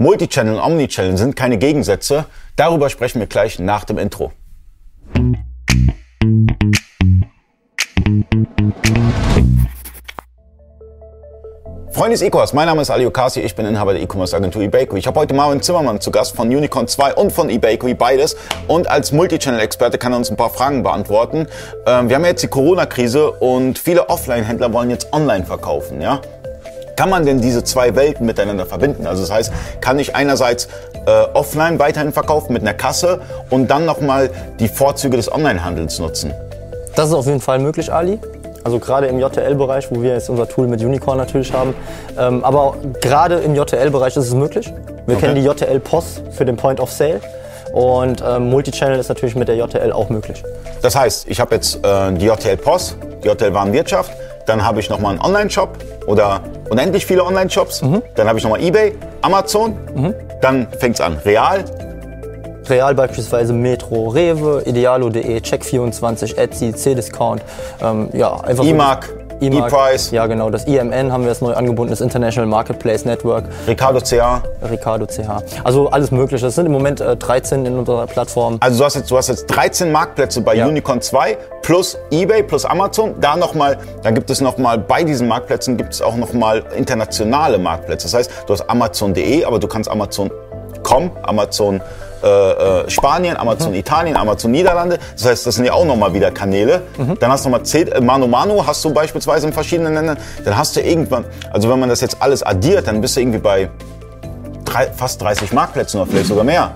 [0.00, 2.26] Multichannel und Omnichannel sind keine Gegensätze.
[2.54, 4.30] Darüber sprechen wir gleich nach dem Intro.
[11.90, 14.94] Freunde des E-Commerce, mein Name ist Ali Okasi, ich bin Inhaber der E-Commerce Agentur eBayco.
[14.94, 18.36] Ich habe heute Marvin Zimmermann zu Gast von Unicorn 2 und von eBayco, beides.
[18.68, 21.48] Und als Multichannel-Experte kann er uns ein paar Fragen beantworten.
[21.86, 26.20] Ähm, wir haben jetzt die Corona-Krise und viele Offline-Händler wollen jetzt online verkaufen, ja?
[26.98, 29.06] Kann man denn diese zwei Welten miteinander verbinden?
[29.06, 30.66] Also das heißt, kann ich einerseits
[31.06, 36.34] äh, offline weiterhin verkaufen mit einer Kasse und dann nochmal die Vorzüge des Onlinehandels nutzen?
[36.96, 38.18] Das ist auf jeden Fall möglich, Ali.
[38.64, 41.72] Also gerade im JTL-Bereich, wo wir jetzt unser Tool mit Unicorn natürlich haben.
[42.18, 44.74] Ähm, aber gerade im JTL-Bereich ist es möglich.
[45.06, 45.26] Wir okay.
[45.26, 47.20] kennen die JTL-POS für den Point of Sale.
[47.72, 50.42] Und ähm, Multichannel ist natürlich mit der JTL auch möglich.
[50.82, 54.10] Das heißt, ich habe jetzt äh, die JTL POS, die JTL Warenwirtschaft,
[54.46, 55.78] dann habe ich nochmal einen Online-Shop
[56.08, 56.40] oder
[56.70, 57.82] unendlich viele Online-Shops.
[57.82, 58.02] Mhm.
[58.14, 59.76] Dann habe ich nochmal eBay, Amazon.
[59.94, 60.14] Mhm.
[60.40, 61.18] Dann fängt es an.
[61.24, 61.64] Real.
[62.68, 67.42] Real beispielsweise Metro, Rewe, Idealo.de, Check24, Etsy, C-Discount.
[67.82, 69.17] Ähm, ja, einfach E-Mark.
[69.40, 70.10] E-Price.
[70.10, 70.50] Ja, genau.
[70.50, 73.44] Das IMN haben wir jetzt neu angebunden, das International Marketplace Network.
[73.66, 74.42] Ricardo CH.
[74.70, 75.42] Ricardo CH.
[75.64, 76.44] Also alles Mögliche.
[76.44, 78.58] Das sind im Moment äh, 13 in unserer Plattform.
[78.60, 80.66] Also du hast jetzt, du hast jetzt 13 Marktplätze bei ja.
[80.66, 83.14] Unicorn 2 plus eBay plus Amazon.
[83.20, 88.06] Da nochmal, dann gibt es nochmal, bei diesen Marktplätzen gibt es auch nochmal internationale Marktplätze.
[88.06, 91.80] Das heißt, du hast Amazon.de, aber du kannst Amazon.com, Amazon
[92.22, 93.78] äh, äh, Spanien, Amazon mhm.
[93.78, 94.98] Italien, Amazon Niederlande.
[95.14, 96.82] Das heißt, das sind ja auch nochmal wieder Kanäle.
[96.96, 97.18] Mhm.
[97.18, 100.18] Dann hast du nochmal äh, Mano Mano, hast du beispielsweise in verschiedenen Ländern.
[100.44, 103.38] Dann hast du irgendwann, also wenn man das jetzt alles addiert, dann bist du irgendwie
[103.38, 103.68] bei
[104.64, 106.72] drei, fast 30 Marktplätzen oder vielleicht sogar mehr.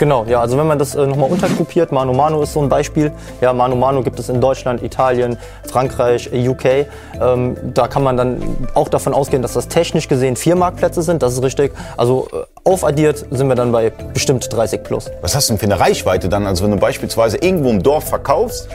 [0.00, 3.12] Genau, ja, also wenn man das äh, nochmal untergruppiert, Mano Mano ist so ein Beispiel.
[3.42, 5.36] Ja, Mano Mano gibt es in Deutschland, Italien,
[5.70, 6.86] Frankreich, UK.
[7.20, 8.40] Ähm, da kann man dann
[8.74, 11.74] auch davon ausgehen, dass das technisch gesehen vier Marktplätze sind, das ist richtig.
[11.98, 15.10] Also äh, aufaddiert sind wir dann bei bestimmt 30 plus.
[15.20, 16.46] Was hast du denn für eine Reichweite dann?
[16.46, 18.70] Also wenn du beispielsweise irgendwo im Dorf verkaufst,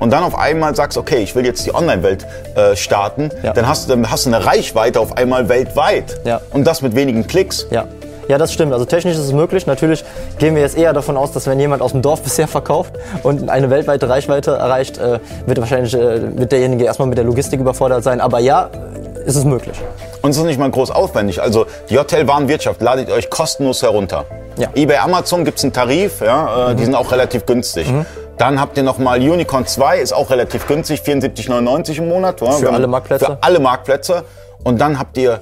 [0.00, 2.26] und dann auf einmal sagst, okay, ich will jetzt die Online-Welt
[2.56, 3.52] äh, starten, ja.
[3.52, 6.20] dann, hast du, dann hast du eine Reichweite auf einmal weltweit.
[6.24, 6.40] Ja.
[6.52, 7.66] Und das mit wenigen Klicks.
[7.70, 7.84] Ja.
[8.28, 8.72] Ja, das stimmt.
[8.72, 9.66] Also technisch ist es möglich.
[9.66, 10.04] Natürlich
[10.38, 13.50] gehen wir jetzt eher davon aus, dass wenn jemand aus dem Dorf bisher verkauft und
[13.50, 18.02] eine weltweite Reichweite erreicht, äh, wird wahrscheinlich äh, wird derjenige erstmal mit der Logistik überfordert
[18.02, 18.20] sein.
[18.20, 18.70] Aber ja,
[19.24, 19.76] ist es möglich.
[20.22, 21.42] Und es ist nicht mal groß aufwendig.
[21.42, 24.24] Also die Hotelwarenwirtschaft ladet euch kostenlos herunter.
[24.56, 24.68] Ja.
[24.74, 26.76] eBay, Amazon gibt es einen Tarif, ja, äh, mhm.
[26.76, 27.90] die sind auch relativ günstig.
[27.90, 28.06] Mhm.
[28.38, 32.40] Dann habt ihr nochmal Unicorn 2, ist auch relativ günstig, 74,99 im Monat.
[32.40, 33.24] Ja, für alle Marktplätze.
[33.26, 34.24] Für alle Marktplätze.
[34.62, 35.40] Und dann habt ihr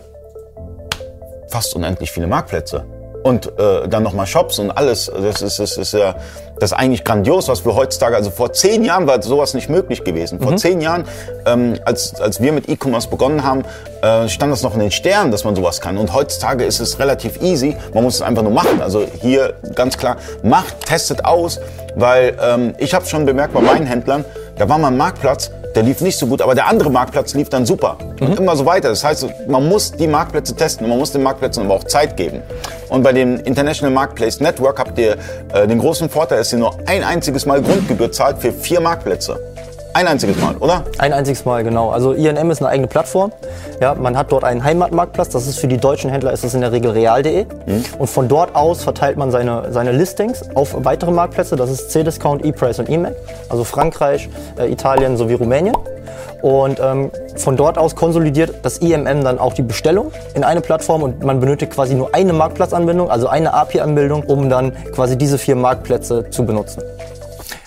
[1.52, 2.84] fast unendlich viele Marktplätze.
[3.22, 5.06] Und äh, dann nochmal Shops und alles.
[5.14, 6.16] Das ist, das ist ja
[6.62, 10.04] das ist eigentlich grandios, was wir heutzutage, also vor zehn Jahren war sowas nicht möglich
[10.04, 10.38] gewesen.
[10.40, 10.58] Vor mhm.
[10.58, 11.04] zehn Jahren,
[11.44, 13.64] ähm, als, als wir mit E-Commerce begonnen haben,
[14.00, 15.98] äh, stand das noch in den Sternen, dass man sowas kann.
[15.98, 17.76] Und heutzutage ist es relativ easy.
[17.92, 18.80] Man muss es einfach nur machen.
[18.80, 21.58] Also hier ganz klar, macht, testet aus,
[21.96, 24.24] weil ähm, ich habe schon bemerkt bei meinen Händlern,
[24.56, 27.48] da war mal ein Marktplatz, der lief nicht so gut, aber der andere Marktplatz lief
[27.48, 27.98] dann super.
[28.20, 28.26] Mhm.
[28.26, 28.88] Und immer so weiter.
[28.88, 32.16] Das heißt, man muss die Marktplätze testen und man muss den Marktplätzen aber auch Zeit
[32.16, 32.42] geben.
[32.88, 35.16] Und bei dem International Marketplace Network habt ihr
[35.52, 39.40] äh, den großen Vorteil, dass ihr nur ein einziges Mal Grundgebühr zahlt für vier Marktplätze.
[39.94, 40.84] Ein einziges Mal, oder?
[40.98, 41.90] Ein einziges Mal, genau.
[41.90, 43.30] Also INM ist eine eigene Plattform.
[43.80, 45.28] Ja, man hat dort einen Heimatmarktplatz.
[45.28, 47.44] Das ist für die deutschen Händler ist das in der Regel real.de.
[47.44, 47.84] Mhm.
[47.98, 51.56] Und von dort aus verteilt man seine, seine Listings auf weitere Marktplätze.
[51.56, 53.14] Das ist C-Discount, E-Price und E-Mac.
[53.50, 55.76] Also Frankreich, äh, Italien sowie Rumänien.
[56.40, 61.02] Und ähm, von dort aus konsolidiert das IMM dann auch die Bestellung in eine Plattform
[61.02, 65.54] und man benötigt quasi nur eine Marktplatzanbindung, also eine API-Anbindung, um dann quasi diese vier
[65.54, 66.82] Marktplätze zu benutzen.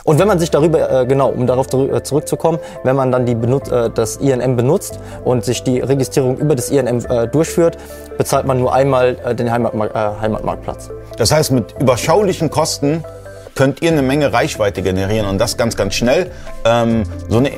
[0.06, 3.34] Und wenn man sich darüber, äh, genau, um darauf äh, zurückzukommen, wenn man dann die
[3.34, 7.78] benut äh, das INM benutzt und sich die Registrierung über das INM äh, durchführt,
[8.18, 10.92] bezahlt man nur einmal äh, den Heimatmark äh, Heimatmarktplatz.
[11.18, 13.04] Das heißt, mit überschaulichen Kosten
[13.56, 16.30] könnt ihr eine Menge Reichweite generieren und das ganz, ganz schnell.
[16.66, 17.52] Ähm, so, eine,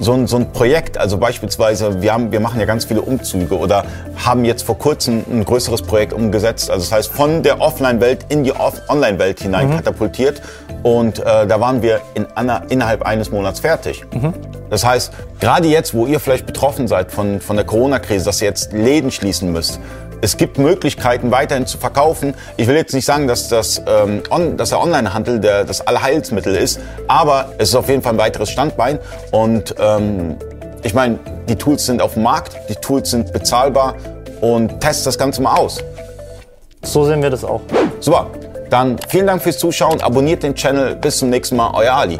[0.00, 3.58] so, ein, so ein Projekt, also beispielsweise, wir, haben, wir machen ja ganz viele Umzüge
[3.58, 3.84] oder
[4.24, 6.70] haben jetzt vor kurzem ein größeres Projekt umgesetzt.
[6.70, 8.52] Also das heißt, von der Offline-Welt in die
[8.88, 9.76] Online-Welt hinein mhm.
[9.76, 10.40] katapultiert.
[10.84, 12.26] Und äh, da waren wir in,
[12.68, 14.04] innerhalb eines Monats fertig.
[14.12, 14.34] Mhm.
[14.68, 18.48] Das heißt, gerade jetzt, wo ihr vielleicht betroffen seid von, von der Corona-Krise, dass ihr
[18.48, 19.80] jetzt Läden schließen müsst,
[20.20, 22.34] es gibt Möglichkeiten, weiterhin zu verkaufen.
[22.56, 26.54] Ich will jetzt nicht sagen, dass, das, ähm, on, dass der Onlinehandel der, das Allheilsmittel
[26.54, 28.98] ist, aber es ist auf jeden Fall ein weiteres Standbein.
[29.32, 30.36] Und ähm,
[30.82, 33.96] ich meine, die Tools sind auf dem Markt, die Tools sind bezahlbar
[34.40, 35.82] und test das Ganze mal aus.
[36.82, 37.62] So sehen wir das auch.
[38.00, 38.26] Super.
[38.74, 40.96] Dann vielen Dank fürs Zuschauen, abonniert den Channel.
[40.96, 42.18] Bis zum nächsten Mal, euer Ali.